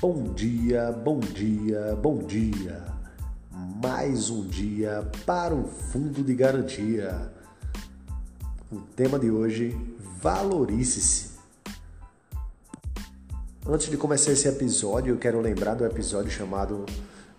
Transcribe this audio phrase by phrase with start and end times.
[0.00, 2.84] Bom dia, bom dia, bom dia.
[3.82, 7.32] Mais um dia para o Fundo de Garantia.
[8.70, 9.76] O tema de hoje:
[10.22, 11.32] valorize-se.
[13.66, 16.86] Antes de começar esse episódio, eu quero lembrar do episódio chamado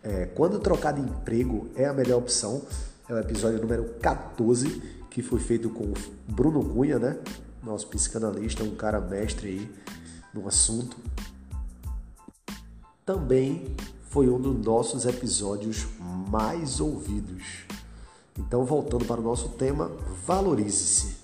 [0.00, 2.62] é, Quando trocar de emprego é a melhor opção.
[3.08, 5.94] É o episódio número 14, que foi feito com o
[6.28, 7.18] Bruno Cunha, né?
[7.60, 9.70] Nosso psicanalista, um cara mestre aí
[10.32, 10.96] no assunto.
[13.10, 13.74] Também
[14.08, 15.84] foi um dos nossos episódios
[16.30, 17.64] mais ouvidos.
[18.38, 19.90] Então, voltando para o nosso tema,
[20.24, 21.16] valorize-se.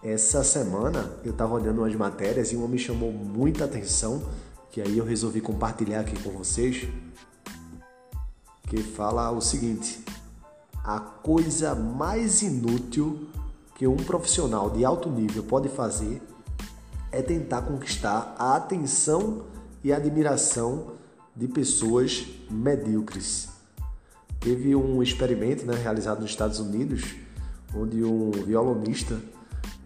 [0.00, 4.22] Essa semana eu estava olhando umas matérias e uma me chamou muita atenção,
[4.70, 6.88] que aí eu resolvi compartilhar aqui com vocês,
[8.68, 10.04] que fala o seguinte:
[10.84, 13.28] a coisa mais inútil
[13.74, 16.22] que um profissional de alto nível pode fazer
[17.10, 19.50] é tentar conquistar a atenção
[19.82, 20.92] e admiração
[21.34, 23.48] de pessoas medíocres.
[24.38, 27.14] Teve um experimento né, realizado nos Estados Unidos,
[27.74, 29.18] onde um violonista,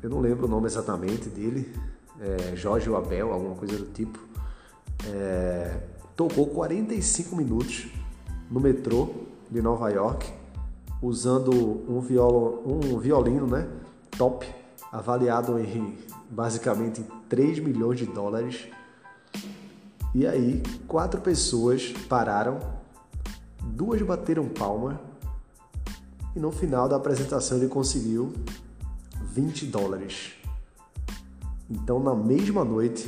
[0.02, 1.72] eu não lembro o nome exatamente dele,
[2.20, 4.19] é, Jorge Abel, alguma coisa do tipo,
[5.06, 5.78] é,
[6.17, 7.89] tocou 45 minutos
[8.50, 9.11] no metrô
[9.50, 10.33] de Nova York,
[11.02, 11.52] usando
[11.89, 13.69] um, violo, um violino né,
[14.17, 14.47] top,
[14.91, 15.97] avaliado em
[16.30, 18.69] basicamente 3 milhões de dólares
[20.19, 22.59] e aí, quatro pessoas pararam,
[23.62, 24.98] duas bateram palma
[26.34, 28.33] e no final da apresentação ele conseguiu
[29.34, 30.33] 20 dólares.
[31.69, 33.06] Então, na mesma noite,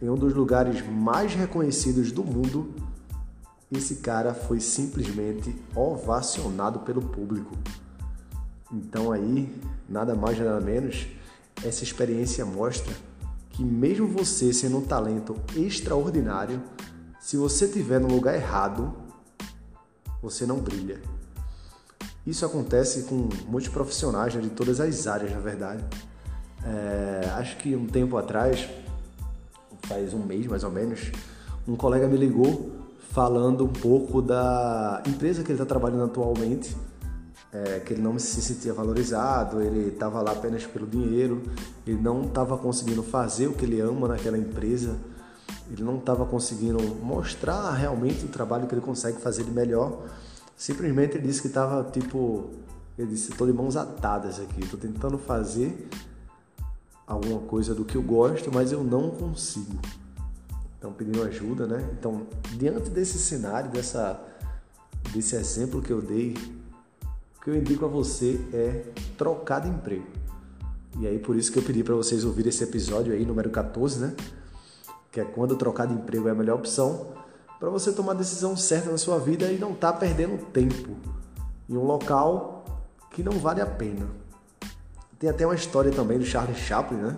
[0.00, 2.76] em um dos lugares mais reconhecidos do mundo,
[3.72, 7.58] esse cara foi simplesmente ovacionado pelo público.
[8.72, 9.52] Então aí,
[9.88, 11.08] nada mais nada menos,
[11.64, 12.94] essa experiência mostra
[13.60, 16.62] que mesmo você sendo um talento extraordinário,
[17.20, 18.90] se você estiver no lugar errado,
[20.22, 20.98] você não brilha.
[22.26, 25.84] Isso acontece com muitos profissionais né, de todas as áreas, na verdade.
[26.64, 28.66] É, acho que um tempo atrás,
[29.82, 31.12] faz um mês mais ou menos,
[31.68, 32.72] um colega me ligou
[33.10, 36.74] falando um pouco da empresa que ele está trabalhando atualmente
[37.52, 41.42] é, que ele não se sentia valorizado, ele estava lá apenas pelo dinheiro,
[41.86, 44.96] ele não estava conseguindo fazer o que ele ama naquela empresa,
[45.70, 50.04] ele não estava conseguindo mostrar realmente o trabalho que ele consegue fazer de melhor.
[50.56, 52.50] Simplesmente ele disse que estava tipo,
[52.98, 55.88] ele disse: estou de mãos atadas aqui, estou tentando fazer
[57.06, 59.78] alguma coisa do que eu gosto, mas eu não consigo.
[60.78, 61.88] Então pedindo ajuda, né?
[61.98, 64.20] Então diante desse cenário, dessa
[65.12, 66.34] desse exemplo que eu dei
[67.40, 68.84] o que eu indico a você é
[69.16, 70.04] trocar de emprego.
[70.98, 73.98] E aí por isso que eu pedi para vocês ouvir esse episódio aí, número 14,
[73.98, 74.14] né?
[75.10, 77.14] Que é quando trocar de emprego é a melhor opção
[77.58, 80.94] para você tomar a decisão certa na sua vida e não estar tá perdendo tempo
[81.66, 82.64] em um local
[83.10, 84.06] que não vale a pena.
[85.18, 87.16] Tem até uma história também do Charlie Chaplin, né?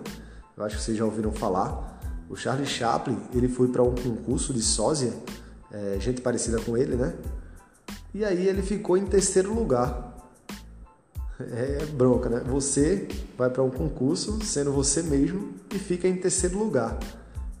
[0.55, 1.99] Eu acho que vocês já ouviram falar.
[2.29, 5.13] O Charlie Chaplin, ele foi para um concurso de sósia,
[5.69, 7.13] é, gente parecida com ele, né?
[8.13, 10.12] E aí ele ficou em terceiro lugar.
[11.51, 12.41] É, é bronca, né?
[12.47, 16.97] Você vai para um concurso sendo você mesmo e fica em terceiro lugar.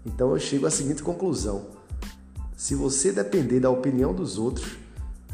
[0.05, 1.67] Então eu chego à seguinte conclusão:
[2.55, 4.77] se você depender da opinião dos outros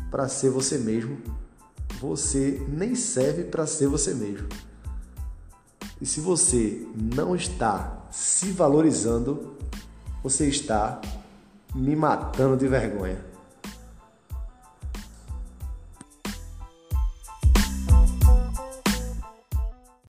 [0.09, 1.17] para ser você mesmo,
[1.99, 4.47] você nem serve para ser você mesmo.
[6.01, 9.55] E se você não está se valorizando,
[10.23, 11.01] você está
[11.75, 13.28] me matando de vergonha.